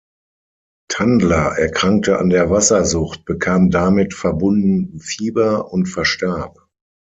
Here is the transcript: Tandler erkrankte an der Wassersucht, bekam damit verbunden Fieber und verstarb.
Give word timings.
Tandler 0.89 1.59
erkrankte 1.59 2.17
an 2.17 2.31
der 2.31 2.49
Wassersucht, 2.49 3.23
bekam 3.23 3.69
damit 3.69 4.15
verbunden 4.15 4.99
Fieber 4.99 5.71
und 5.71 5.85
verstarb. 5.85 6.57